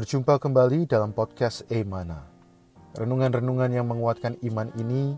[0.00, 2.24] Berjumpa kembali dalam podcast Emana.
[2.96, 5.12] Renungan-renungan yang menguatkan iman ini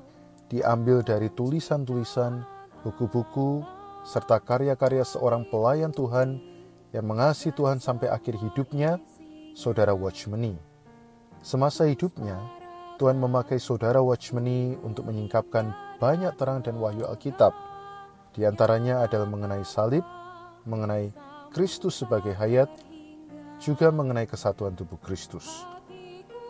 [0.51, 2.43] diambil dari tulisan-tulisan,
[2.83, 3.63] buku-buku,
[4.03, 6.43] serta karya-karya seorang pelayan Tuhan
[6.91, 8.99] yang mengasihi Tuhan sampai akhir hidupnya,
[9.55, 10.59] Saudara Watchmeni.
[11.47, 12.43] Semasa hidupnya,
[12.99, 15.71] Tuhan memakai Saudara Watchmeni untuk menyingkapkan
[16.03, 17.55] banyak terang dan wahyu Alkitab.
[18.35, 20.03] Di antaranya adalah mengenai salib,
[20.67, 21.15] mengenai
[21.55, 22.67] Kristus sebagai hayat,
[23.63, 25.63] juga mengenai kesatuan tubuh Kristus.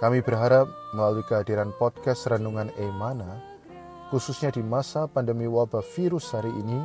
[0.00, 0.64] Kami berharap
[0.96, 3.38] melalui kehadiran podcast Renungan Emana,
[4.08, 6.80] khususnya di masa pandemi wabah virus hari ini,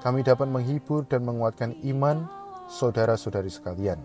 [0.00, 2.24] kami dapat menghibur dan menguatkan iman
[2.66, 4.00] saudara-saudari sekalian.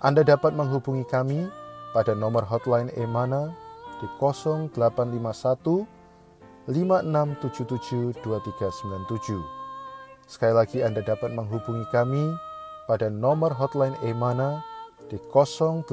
[0.00, 1.46] Anda dapat menghubungi kami
[1.92, 3.52] pada nomor hotline Emana
[4.00, 5.84] di 0851
[6.66, 9.38] 5677 2397.
[10.28, 12.47] Sekali lagi Anda dapat menghubungi kami
[12.88, 14.64] pada nomor hotline Emana
[15.12, 15.84] di 0851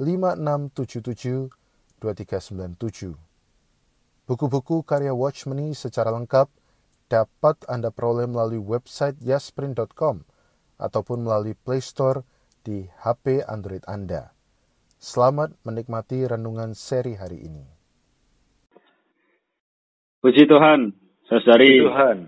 [0.00, 1.52] 5677
[2.00, 3.12] 2397.
[4.24, 6.48] Buku-buku karya Watchmeni secara lengkap
[7.12, 10.24] dapat Anda peroleh melalui website yasprint.com
[10.80, 12.24] ataupun melalui Play Store
[12.64, 14.32] di HP Android Anda.
[14.96, 17.66] Selamat menikmati renungan seri hari ini.
[20.22, 20.94] Puji Tuhan,
[21.26, 21.82] saudari.
[21.82, 22.18] Puji Tuhan.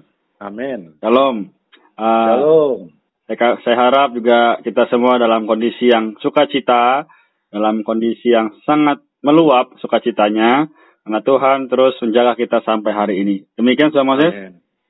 [0.43, 0.99] Amin.
[0.99, 1.54] Shalom.
[1.95, 2.79] Uh, Shalom.
[3.25, 7.09] Saya, saya harap juga kita semua dalam kondisi yang sukacita,
[7.49, 10.69] dalam kondisi yang sangat meluap sukacitanya,
[11.07, 13.49] karena Tuhan terus menjaga kita sampai hari ini.
[13.57, 14.33] Demikian Saudara Moses?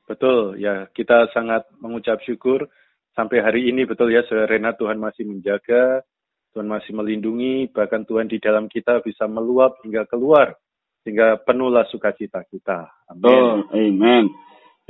[0.04, 2.66] Betul, ya kita sangat mengucap syukur
[3.14, 6.02] sampai hari ini betul ya Saudara Rena Tuhan masih menjaga,
[6.50, 10.58] Tuhan masih melindungi, bahkan Tuhan di dalam kita bisa meluap hingga keluar,
[11.06, 12.90] sehingga penuhlah sukacita kita.
[13.10, 13.70] Amin.
[13.70, 14.24] amen.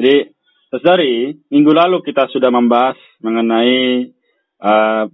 [0.00, 0.32] Jadi
[0.74, 4.10] Saudari, minggu lalu kita sudah membahas mengenai
[4.58, 5.06] uh,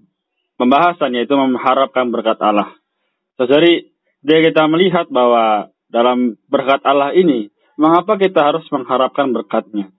[0.56, 2.72] pembahasan yaitu mengharapkan berkat Allah.
[3.37, 3.93] Saudari,
[4.25, 9.93] dia kita melihat bahwa dalam berkat Allah ini, mengapa kita harus mengharapkan berkatnya?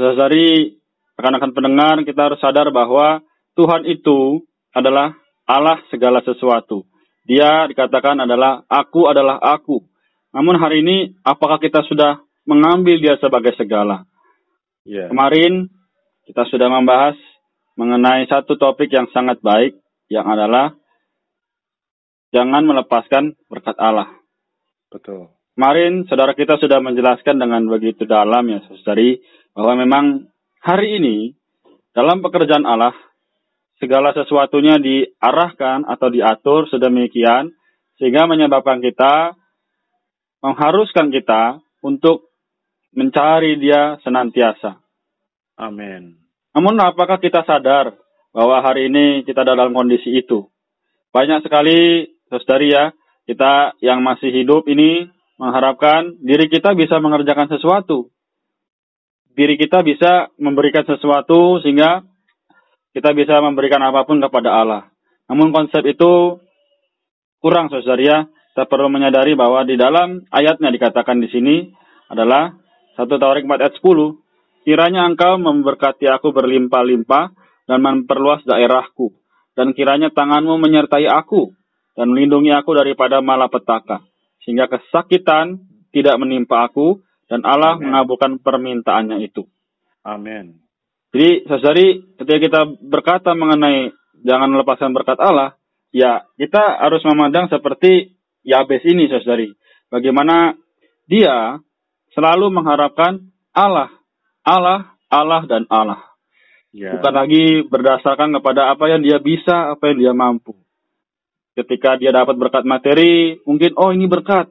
[0.00, 0.80] Saudari,
[1.20, 3.20] rekan-rekan pendengar, kita harus sadar bahwa
[3.52, 4.40] Tuhan itu
[4.72, 5.12] adalah
[5.44, 6.88] Allah segala sesuatu.
[7.28, 9.84] Dia dikatakan adalah aku adalah aku.
[10.32, 14.08] Namun hari ini, apakah kita sudah mengambil dia sebagai segala?
[14.82, 15.10] Yeah.
[15.10, 15.70] Kemarin
[16.26, 17.14] kita sudah membahas
[17.78, 19.78] mengenai satu topik yang sangat baik
[20.10, 20.74] yang adalah
[22.34, 24.10] jangan melepaskan berkat Allah.
[24.90, 25.32] Betul.
[25.52, 29.20] Kemarin saudara kita sudah menjelaskan dengan begitu dalam ya saudari
[29.52, 30.04] bahwa memang
[30.64, 31.16] hari ini
[31.92, 32.96] dalam pekerjaan Allah
[33.76, 37.52] segala sesuatunya diarahkan atau diatur sedemikian
[38.00, 39.36] sehingga menyebabkan kita
[40.40, 42.31] mengharuskan kita untuk
[42.92, 44.78] mencari dia senantiasa.
[45.56, 46.16] Amin.
[46.52, 47.96] Namun apakah kita sadar
[48.32, 50.48] bahwa hari ini kita dalam kondisi itu?
[51.12, 52.92] Banyak sekali, saudari ya,
[53.28, 58.12] kita yang masih hidup ini mengharapkan diri kita bisa mengerjakan sesuatu.
[59.32, 62.04] Diri kita bisa memberikan sesuatu sehingga
[62.92, 64.82] kita bisa memberikan apa pun kepada Allah.
[65.32, 66.36] Namun konsep itu
[67.40, 68.28] kurang, saudari ya.
[68.52, 71.56] Kita perlu menyadari bahwa di dalam ayatnya dikatakan di sini
[72.12, 72.52] adalah
[73.02, 74.62] satu Tawarik 4 ayat 10.
[74.62, 77.34] Kiranya engkau memberkati aku berlimpah-limpah
[77.66, 79.10] dan memperluas daerahku.
[79.58, 81.50] Dan kiranya tanganmu menyertai aku
[81.98, 84.06] dan melindungi aku daripada malapetaka.
[84.46, 87.90] Sehingga kesakitan tidak menimpa aku dan Allah Amen.
[87.90, 89.50] mengabulkan permintaannya itu.
[90.06, 90.62] Amin.
[91.12, 93.92] Jadi, saudari, ketika kita berkata mengenai
[94.22, 95.58] jangan melepaskan berkat Allah,
[95.92, 98.14] ya kita harus memandang seperti
[98.46, 99.52] Yabes ini, saudari.
[99.92, 100.56] Bagaimana
[101.04, 101.60] dia
[102.12, 103.20] selalu mengharapkan
[103.52, 103.92] Allah,
[104.44, 106.00] Allah, Allah, dan Allah.
[106.72, 106.96] Ya.
[106.96, 110.56] Bukan lagi berdasarkan kepada apa yang dia bisa, apa yang dia mampu.
[111.52, 114.48] Ketika dia dapat berkat materi, mungkin, oh ini berkat.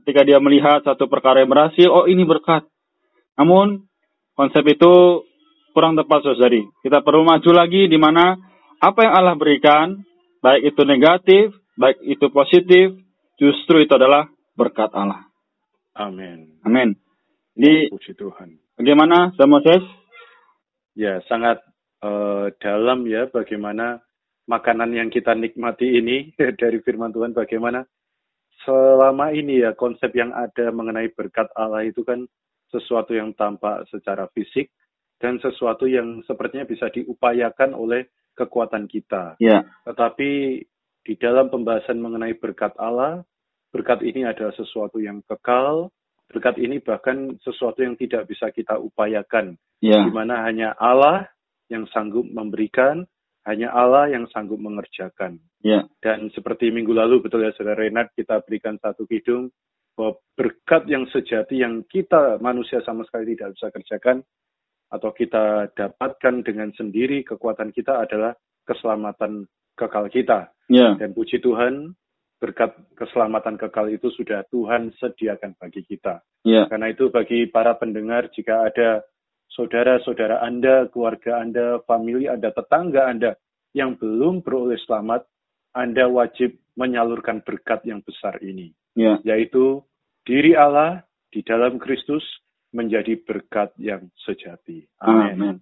[0.00, 2.64] Ketika dia melihat satu perkara yang berhasil, oh ini berkat.
[3.36, 3.84] Namun,
[4.32, 5.22] konsep itu
[5.76, 6.64] kurang tepat, saudari.
[6.80, 8.40] Kita perlu maju lagi di mana
[8.80, 10.00] apa yang Allah berikan,
[10.40, 12.96] baik itu negatif, baik itu positif,
[13.36, 15.27] justru itu adalah berkat Allah.
[15.98, 16.62] Amin.
[16.62, 16.94] Amin.
[17.58, 18.54] Jadi, Puji Tuhan.
[18.78, 19.82] Bagaimana, Moses?
[20.94, 21.58] Ya, sangat
[22.06, 23.98] uh, dalam ya bagaimana
[24.46, 27.82] makanan yang kita nikmati ini dari firman Tuhan bagaimana
[28.62, 32.26] selama ini ya konsep yang ada mengenai berkat Allah itu kan
[32.68, 34.70] sesuatu yang tampak secara fisik
[35.18, 38.06] dan sesuatu yang sepertinya bisa diupayakan oleh
[38.38, 39.34] kekuatan kita.
[39.42, 39.66] Ya.
[39.82, 40.62] Tetapi
[41.02, 43.24] di dalam pembahasan mengenai berkat Allah,
[43.72, 45.92] berkat ini adalah sesuatu yang kekal,
[46.28, 50.04] berkat ini bahkan sesuatu yang tidak bisa kita upayakan, yeah.
[50.04, 51.28] di mana hanya Allah
[51.68, 53.04] yang sanggup memberikan,
[53.48, 55.40] hanya Allah yang sanggup mengerjakan.
[55.64, 55.88] Ya.
[56.04, 59.50] Dan seperti minggu lalu betul ya saudara Renat kita berikan satu kidung
[59.98, 64.22] bahwa berkat yang sejati yang kita manusia sama sekali tidak bisa kerjakan
[64.88, 68.32] atau kita dapatkan dengan sendiri kekuatan kita adalah
[68.62, 70.52] keselamatan kekal kita.
[70.70, 70.94] Ya.
[70.94, 71.96] Dan puji Tuhan
[72.38, 76.22] berkat keselamatan kekal itu sudah Tuhan sediakan bagi kita.
[76.46, 76.70] Ya.
[76.70, 79.02] Karena itu bagi para pendengar jika ada
[79.52, 83.34] saudara-saudara Anda, keluarga Anda, famili Anda, tetangga Anda
[83.74, 85.26] yang belum beroleh selamat,
[85.74, 89.18] Anda wajib menyalurkan berkat yang besar ini, Ya.
[89.26, 89.82] yaitu
[90.22, 91.02] diri Allah
[91.34, 92.22] di dalam Kristus
[92.70, 94.86] menjadi berkat yang sejati.
[95.02, 95.34] Amin.
[95.34, 95.56] Amin.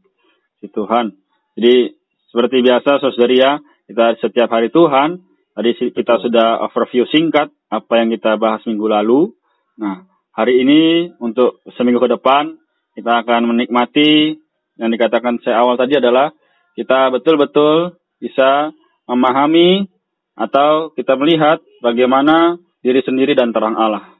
[0.60, 1.16] Si Tuhan.
[1.56, 1.96] Jadi
[2.28, 3.56] seperti biasa saudari ya,
[3.88, 5.24] kita setiap hari Tuhan,
[5.56, 9.32] tadi kita sudah overview singkat apa yang kita bahas minggu lalu.
[9.80, 10.04] Nah,
[10.36, 12.60] hari ini untuk seminggu ke depan
[12.92, 14.36] kita akan menikmati
[14.76, 16.32] yang dikatakan saya awal tadi adalah
[16.76, 18.72] kita betul-betul bisa
[19.08, 19.88] memahami
[20.36, 24.12] atau kita melihat bagaimana diri sendiri dan terang Allah.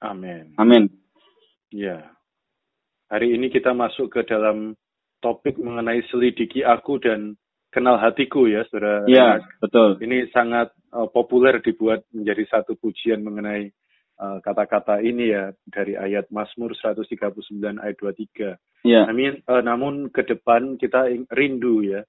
[0.00, 0.56] Amin.
[0.56, 0.88] Amin.
[1.68, 2.16] Ya.
[3.12, 4.72] Hari ini kita masuk ke dalam
[5.20, 7.36] topik mengenai selidiki aku dan
[7.72, 9.08] kenal hatiku ya, Saudara.
[9.08, 9.96] Iya, betul.
[9.98, 13.72] Ini sangat uh, populer dibuat menjadi satu pujian mengenai
[14.20, 18.86] uh, kata-kata ini ya dari ayat Mazmur 139 ayat 23.
[18.86, 19.08] Iya.
[19.08, 22.04] Namun, uh, namun ke depan kita rindu ya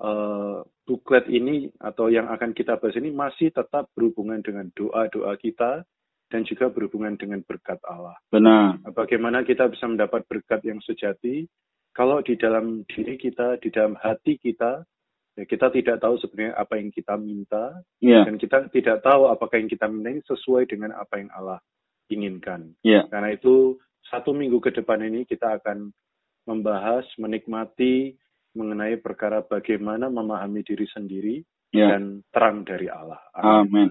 [0.00, 5.82] uh, buklet ini atau yang akan kita bahas ini masih tetap berhubungan dengan doa-doa kita
[6.30, 8.14] dan juga berhubungan dengan berkat Allah.
[8.30, 8.86] Benar.
[8.94, 11.50] Bagaimana kita bisa mendapat berkat yang sejati
[11.90, 14.86] kalau di dalam diri kita, di dalam hati kita,
[15.38, 18.26] ya kita tidak tahu sebenarnya apa yang kita minta, Iya.
[18.26, 21.58] dan kita tidak tahu apakah yang kita minta ini sesuai dengan apa yang Allah
[22.10, 22.74] inginkan.
[22.82, 23.06] Iya.
[23.06, 23.78] Karena itu
[24.10, 25.94] satu minggu ke depan ini kita akan
[26.48, 28.18] membahas, menikmati
[28.58, 31.86] mengenai perkara bagaimana memahami diri sendiri Iya.
[31.94, 32.02] dan
[32.34, 33.22] terang dari Allah.
[33.30, 33.70] Amin.
[33.70, 33.88] Amin.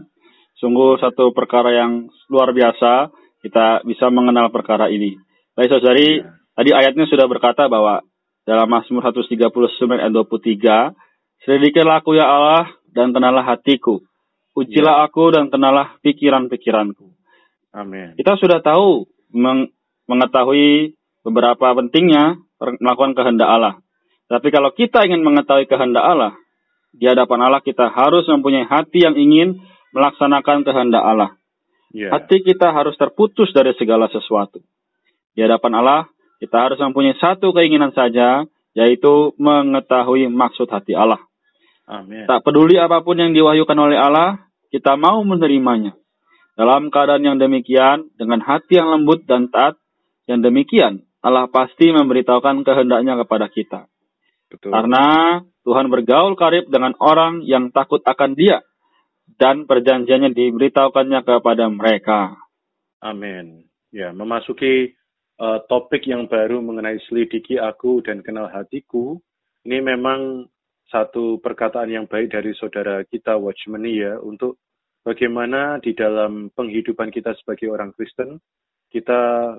[0.60, 3.08] Sungguh satu perkara yang luar biasa
[3.40, 5.16] kita bisa mengenal perkara ini.
[5.56, 6.36] Baik saudari, Ya.
[6.60, 8.04] tadi ayatnya sudah berkata bahwa
[8.44, 10.92] dalam Mazmur 139 ayat 23,
[11.50, 14.06] Selidikilah aku ya Allah dan kenalah hatiku.
[14.54, 17.10] Ujilah aku dan kenalah pikiran-pikiranku.
[17.74, 18.14] Amin.
[18.14, 19.74] Kita sudah tahu meng-
[20.06, 20.94] mengetahui
[21.26, 23.82] beberapa pentingnya melakukan kehendak Allah.
[24.30, 26.38] Tapi kalau kita ingin mengetahui kehendak Allah,
[26.94, 29.58] di hadapan Allah kita harus mempunyai hati yang ingin
[29.90, 31.34] melaksanakan kehendak Allah.
[31.90, 32.14] Ya.
[32.14, 34.62] Hati kita harus terputus dari segala sesuatu.
[35.34, 36.02] Di hadapan Allah,
[36.38, 38.46] kita harus mempunyai satu keinginan saja,
[38.78, 41.18] yaitu mengetahui maksud hati Allah.
[41.90, 42.30] Amin.
[42.30, 45.98] Tak peduli apa pun yang diwahyukan oleh Allah, kita mau menerimanya.
[46.54, 49.82] Dalam keadaan yang demikian, dengan hati yang lembut dan taat,
[50.30, 53.82] yang demikian, Allah pasti memberitahukan kehendaknya kepada kita.
[54.54, 54.70] Betul.
[54.70, 58.62] Karena Tuhan bergaul karib dengan orang yang takut akan dia,
[59.42, 62.38] dan perjanjiannya diberitahukannya kepada mereka.
[63.02, 63.66] Amin.
[63.90, 64.94] Ya, memasuki
[65.42, 69.18] uh, topik yang baru mengenai selidiki aku dan kenal hatiku,
[69.66, 70.46] ini memang
[70.90, 74.58] satu perkataan yang baik dari saudara kita Watchmeni ya untuk
[75.06, 78.42] bagaimana di dalam penghidupan kita sebagai orang Kristen
[78.90, 79.54] kita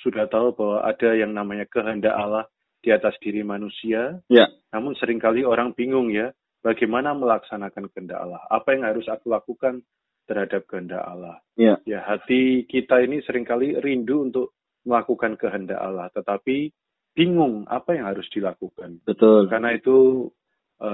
[0.00, 2.48] sudah tahu bahwa ada yang namanya kehendak Allah
[2.82, 4.18] di atas diri manusia.
[4.26, 4.50] Ya.
[4.74, 6.32] Namun sering kali orang bingung ya,
[6.64, 8.42] bagaimana melaksanakan kehendak Allah?
[8.48, 9.84] Apa yang harus aku lakukan
[10.26, 11.38] terhadap kehendak Allah?
[11.54, 11.78] Ya.
[11.86, 16.74] Ya, hati kita ini sering kali rindu untuk melakukan kehendak Allah, tetapi
[17.14, 18.98] bingung apa yang harus dilakukan.
[19.06, 19.46] Betul.
[19.46, 20.26] Karena itu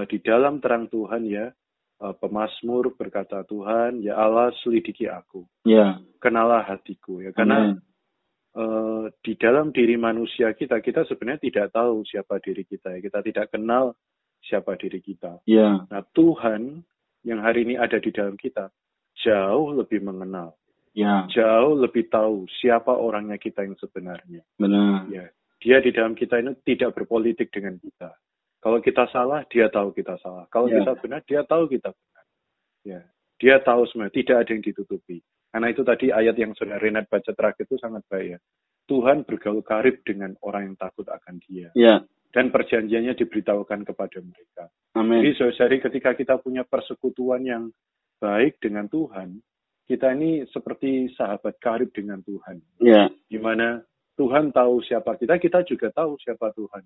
[0.04, 1.49] di dalam terang Tuhan ya,
[1.99, 5.99] eh, pemazmur berkata Tuhan, ya Allah selidiki aku, Ya.
[6.21, 7.33] kenalah hatiku ya.
[7.33, 7.76] Karena Amin.
[8.52, 13.00] eh, di dalam diri manusia kita, kita sebenarnya tidak tahu siapa diri kita ya.
[13.00, 13.95] Kita tidak kenal
[14.42, 15.40] siapa diri kita.
[15.47, 15.87] Ya.
[15.87, 16.83] Nah Tuhan
[17.26, 18.71] yang hari ini ada di dalam kita
[19.18, 20.54] jauh lebih mengenal,
[20.95, 21.26] Ya.
[21.30, 24.42] jauh lebih tahu siapa orangnya kita yang sebenarnya.
[24.59, 25.07] Benar.
[25.11, 25.26] Ya,
[25.62, 28.14] dia di dalam kita ini tidak berpolitik dengan kita.
[28.59, 30.45] Kalau kita salah, dia tahu kita salah.
[30.50, 30.83] Kalau Ya.
[30.83, 32.25] kita benar, dia tahu kita benar.
[32.83, 33.00] Ya,
[33.38, 35.23] dia tahu semua, tidak ada yang ditutupi.
[35.49, 38.38] Karena itu tadi ayat yang saudara Renat baca terakhir itu sangat baik ya.
[38.88, 41.69] Tuhan bergaul karib dengan orang yang takut akan dia.
[41.77, 42.05] Ya.
[42.33, 44.69] Dan perjanjiannya diberitahukan kepada mereka.
[44.97, 45.25] Amin.
[45.25, 47.73] Jadi saudari ketika kita punya persekutuan yang
[48.21, 49.41] baik dengan Tuhan,
[49.88, 52.61] kita ini seperti sahabat karib dengan Tuhan.
[52.85, 53.09] Ya.
[53.29, 53.81] Di mana
[54.21, 56.85] Tuhan tahu siapa kita, kita juga tahu siapa Tuhan.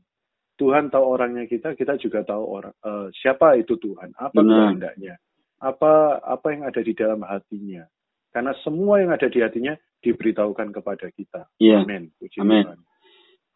[0.61, 5.17] Tuhan tahu orangnya kita, kita juga tahu orang eh, siapa itu Tuhan, apa kehendaknya,
[5.59, 7.85] apa apa yang ada di dalam hatinya.
[8.33, 11.53] Karena semua yang ada di hatinya diberitahukan kepada kita.
[11.61, 11.85] Iya.
[11.85, 12.11] Amin.
[12.17, 12.65] Puji Amin.
[12.65, 12.79] Tuhan.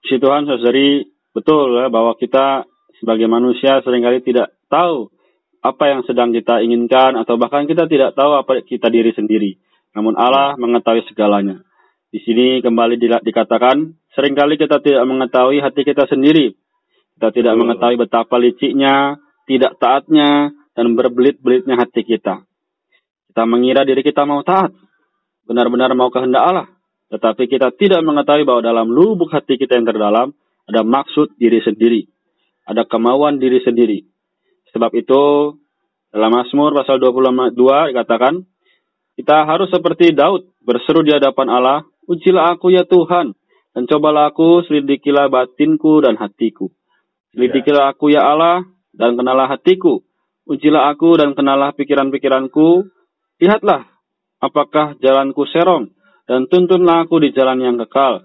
[0.05, 0.89] Puji Tuhan, saudari,
[1.33, 2.69] betul ya, bahwa kita
[3.01, 5.09] sebagai manusia sering kali tidak tahu
[5.65, 9.59] apa yang sedang kita inginkan atau bahkan kita tidak tahu apa kita diri sendiri.
[9.97, 11.65] Namun Allah mengetahui segalanya.
[12.13, 16.55] Di sini kembali dikatakan, sering kali kita tidak mengetahui hati kita sendiri.
[17.17, 17.59] Kita tidak oh.
[17.65, 19.17] mengetahui betapa liciknya,
[19.49, 22.45] tidak taatnya, dan berbelit-belitnya hati kita.
[23.33, 24.77] Kita mengira diri kita mau taat,
[25.49, 26.69] benar-benar mau kehendak Allah.
[27.09, 30.37] Tetapi kita tidak mengetahui bahwa dalam lubuk hati kita yang terdalam,
[30.69, 32.05] ada maksud diri sendiri.
[32.69, 34.05] Ada kemauan diri sendiri.
[34.75, 35.55] Sebab itu,
[36.11, 38.45] dalam Mazmur pasal 22 dikatakan,
[39.17, 43.35] kita harus seperti Daud berseru di hadapan Allah, Ujilah aku ya Tuhan,
[43.75, 46.71] dan cobalah aku, selidikilah batinku dan hatiku.
[47.37, 48.65] Selidikilah aku ya Allah,
[48.97, 50.01] dan kenalah hatiku.
[50.49, 52.89] Ujilah aku dan kenalah pikiran-pikiranku.
[53.37, 53.85] Lihatlah,
[54.41, 55.93] apakah jalanku serong,
[56.25, 58.25] dan tuntunlah aku di jalan yang kekal.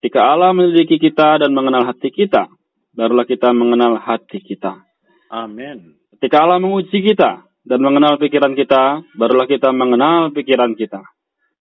[0.00, 2.48] Jika Allah menyelidiki kita dan mengenal hati kita,
[2.96, 4.88] barulah kita mengenal hati kita.
[5.28, 6.00] Amin.
[6.16, 11.04] Ketika Allah menguji kita dan mengenal pikiran kita, barulah kita mengenal pikiran kita.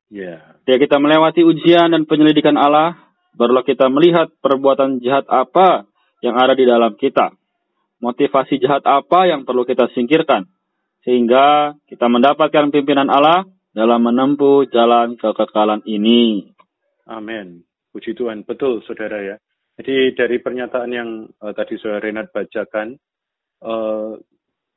[0.08, 0.56] Yeah.
[0.64, 2.96] Ketika kita melewati ujian dan penyelidikan Allah,
[3.36, 5.90] barulah kita melihat perbuatan jahat apa
[6.22, 7.34] yang ada di dalam kita.
[7.98, 10.46] Motivasi jahat apa yang perlu kita singkirkan.
[11.02, 16.52] Sehingga kita mendapatkan pimpinan Allah dalam menempuh jalan kekekalan ini.
[17.08, 17.64] Amin.
[17.94, 18.44] Puji Tuhan.
[18.44, 19.36] Betul, saudara ya.
[19.78, 22.98] Jadi dari pernyataan yang uh, tadi saudara Renat bacakan,
[23.62, 24.18] uh,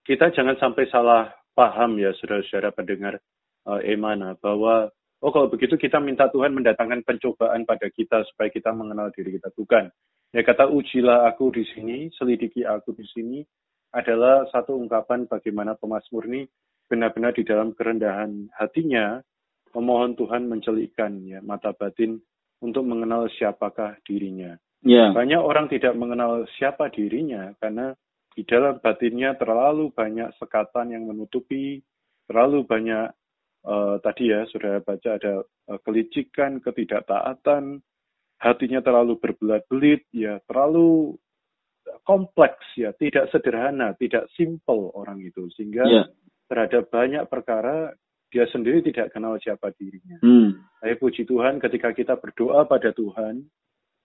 [0.05, 3.21] kita jangan sampai salah paham ya saudara-saudara pendengar
[3.65, 4.93] uh, Emana bahwa
[5.25, 9.49] oh kalau begitu kita minta Tuhan mendatangkan pencobaan pada kita supaya kita mengenal diri kita.
[9.57, 9.89] Bukan.
[10.31, 13.43] Ya kata ujilah aku di sini, selidiki aku di sini
[13.91, 16.47] adalah satu ungkapan bagaimana pemasmur ini
[16.87, 19.19] benar-benar di dalam kerendahan hatinya
[19.75, 22.19] memohon Tuhan mencelikkan ya mata batin
[22.63, 24.55] untuk mengenal siapakah dirinya.
[24.87, 25.13] Yeah.
[25.13, 27.95] Banyak orang tidak mengenal siapa dirinya karena
[28.35, 31.83] di dalam batinnya terlalu banyak sekatan yang menutupi,
[32.31, 33.11] terlalu banyak
[33.67, 37.83] uh, tadi ya sudah baca ada uh, kelicikan, ketidaktaatan,
[38.41, 41.15] hatinya terlalu berbelat-belit, ya terlalu
[42.09, 46.07] kompleks ya, tidak sederhana, tidak simple orang itu sehingga yeah.
[46.49, 47.93] terhadap banyak perkara
[48.31, 50.23] dia sendiri tidak kenal siapa dirinya.
[50.25, 50.57] Hmm.
[50.81, 53.45] Puji Tuhan ketika kita berdoa pada Tuhan,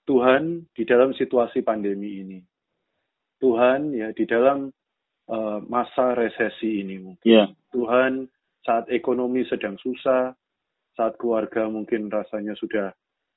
[0.05, 2.39] Tuhan di dalam situasi pandemi ini,
[3.39, 4.73] Tuhan ya di dalam
[5.29, 7.25] uh, masa resesi ini mungkin.
[7.25, 7.47] Yeah.
[7.71, 8.27] Tuhan
[8.65, 10.33] saat ekonomi sedang susah,
[10.97, 12.91] saat keluarga mungkin rasanya sudah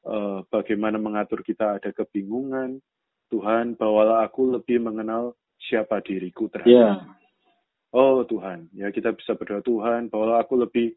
[0.08, 2.80] uh, bagaimana mengatur kita ada kebingungan.
[3.28, 6.72] Tuhan, bawalah aku lebih mengenal siapa diriku terhadap.
[6.72, 6.96] Yeah.
[7.92, 10.96] Oh Tuhan, ya kita bisa berdoa Tuhan, bawalah aku lebih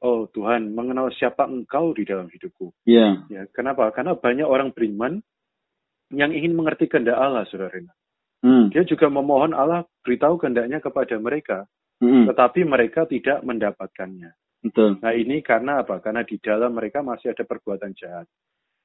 [0.00, 2.72] Oh Tuhan, mengenal siapa Engkau di dalam hidupku.
[2.88, 3.28] Yeah.
[3.28, 3.92] Ya, kenapa?
[3.92, 5.20] Karena banyak orang beriman
[6.08, 7.84] yang ingin mengerti kehendak Allah, saudara.
[8.40, 8.72] Hmm.
[8.72, 11.68] Dia juga memohon Allah beritahu kehendaknya kepada mereka,
[12.00, 12.32] hmm.
[12.32, 14.32] tetapi mereka tidak mendapatkannya.
[14.60, 15.00] Betul.
[15.00, 16.04] Nah ini karena apa?
[16.04, 18.28] Karena di dalam mereka masih ada perbuatan jahat.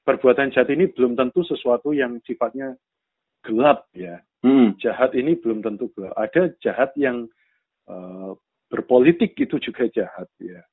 [0.05, 2.77] Perbuatan jahat ini belum tentu sesuatu yang sifatnya
[3.43, 4.23] gelap ya.
[4.45, 4.77] Hmm.
[4.79, 6.15] Jahat ini belum tentu gelap.
[6.15, 7.27] Ada jahat yang
[7.91, 8.31] uh,
[8.71, 10.63] berpolitik itu juga jahat ya.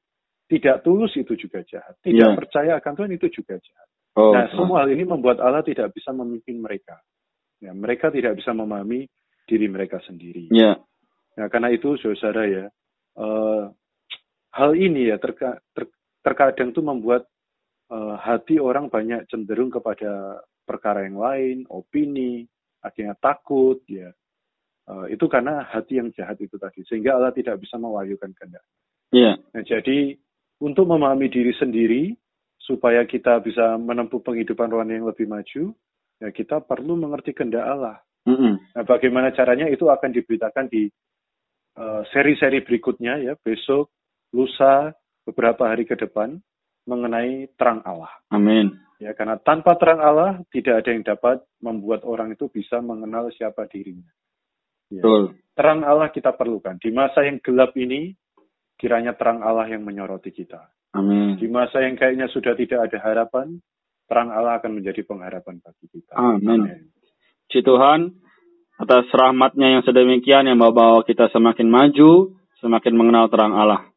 [0.47, 1.97] Tidak tulus itu juga jahat.
[2.05, 2.37] Tidak yeah.
[2.37, 3.89] percaya akan Tuhan itu juga jahat.
[4.13, 7.01] Oh, nah, semua hal ini membuat Allah tidak bisa memimpin mereka.
[7.65, 9.09] Ya, mereka tidak bisa memahami
[9.49, 10.53] diri mereka sendiri.
[10.53, 10.85] Yeah.
[11.41, 12.69] Nah, karena itu, saudara ya,
[13.17, 13.73] uh,
[14.53, 15.89] hal ini ya terka, ter,
[16.21, 17.27] terkadang itu membuat
[17.89, 22.47] uh, hati orang banyak cenderung kepada perkara yang lain, opini,
[22.81, 24.13] akhirnya takut, ya.
[24.83, 28.65] Uh, itu karena hati yang jahat itu tadi, sehingga Allah tidak bisa mewahyukan kehendak.
[29.15, 29.39] Yeah.
[29.55, 30.19] Nah, jadi
[30.59, 32.15] untuk memahami diri sendiri
[32.59, 35.75] supaya kita bisa menempuh penghidupan rohani yang lebih maju,
[36.19, 37.97] ya kita perlu mengerti kehendak Allah.
[38.23, 38.55] Mm -hmm.
[38.79, 40.87] Nah, bagaimana caranya itu akan diberitakan di
[41.79, 43.91] uh, seri-seri uh, berikutnya ya besok,
[44.33, 44.97] lusa,
[45.29, 46.41] beberapa hari ke depan
[46.89, 48.11] mengenai terang Allah.
[48.33, 48.75] Amin.
[48.99, 53.67] Ya karena tanpa terang Allah tidak ada yang dapat membuat orang itu bisa mengenal siapa
[53.71, 54.11] dirinya.
[54.91, 55.03] Ya.
[55.03, 55.39] Betul.
[55.55, 58.15] Terang Allah kita perlukan di masa yang gelap ini
[58.79, 60.71] kiranya terang Allah yang menyoroti kita.
[60.93, 61.39] Amin.
[61.39, 63.59] Di masa yang kayaknya sudah tidak ada harapan,
[64.11, 66.13] terang Allah akan menjadi pengharapan bagi kita.
[66.19, 66.91] Amin.
[67.49, 68.01] Puji Tuhan,
[68.81, 73.92] atas rahmatnya yang sedemikian yang membawa kita semakin maju, semakin mengenal terang Allah.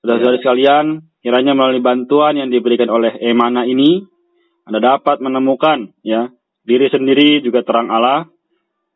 [0.00, 0.42] Saudara-saudari ya.
[0.42, 0.86] sekalian,
[1.20, 4.00] kiranya melalui bantuan yang diberikan oleh Emana ini,
[4.64, 6.32] Anda dapat menemukan ya
[6.64, 8.28] diri sendiri juga terang Allah.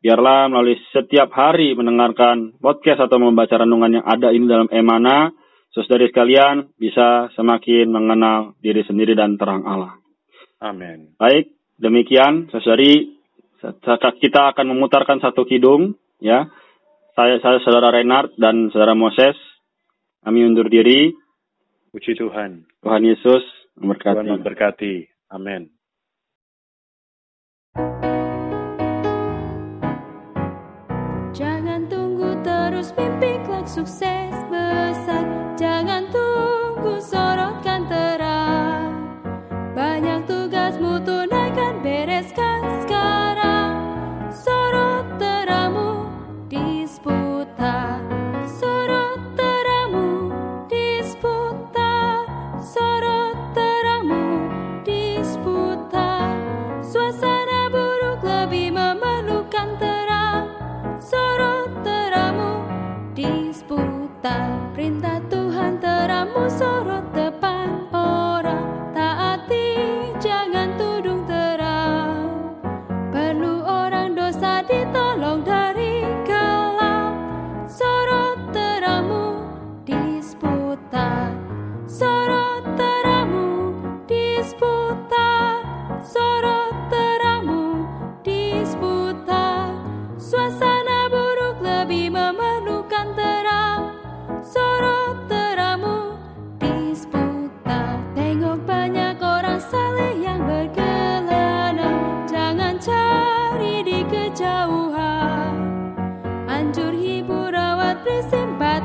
[0.01, 5.33] Biarlah melalui setiap hari mendengarkan podcast atau membaca renungan yang ada ini dalam Emana,
[5.73, 9.97] saudari sekalian bisa semakin mengenal diri sendiri dan terang Allah.
[10.61, 11.17] Amin.
[11.17, 13.17] Baik, demikian saudari
[14.21, 16.49] kita akan memutarkan satu kidung ya.
[17.17, 19.33] Saya, saya saudara Renard dan saudara Moses
[20.25, 21.13] kami undur diri.
[21.93, 22.65] Puji Tuhan.
[22.81, 23.45] Tuhan Yesus
[23.77, 24.17] memberkati.
[24.17, 24.93] Tuhan memberkati.
[25.29, 25.69] Amin.
[31.29, 34.24] Jangan tunggu terus mimpi klak sukses.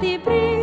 [0.01, 0.60] ti prima.